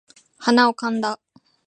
[0.39, 1.19] 鼻をかんだ